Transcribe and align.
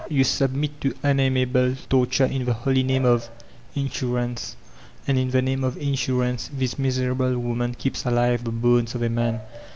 You 0.09 0.23
submit 0.23 0.81
to 0.81 0.95
unnamable 1.03 1.75
torture 1.87 2.25
in 2.25 2.45
the 2.45 2.53
holy 2.53 2.81
name 2.81 3.05
of— 3.05 3.29
Insurance 3.75 4.55
1 5.05 5.09
And 5.09 5.19
in 5.19 5.29
the 5.29 5.43
name 5.43 5.63
of 5.63 5.77
Insurance 5.77 6.49
this 6.51 6.79
miserable 6.79 7.37
woman 7.37 7.75
keeps 7.75 8.03
alive 8.03 8.43
the 8.43 8.51
bones 8.51 8.95
of 8.95 9.03
a 9.03 9.09
man! 9.09 9.41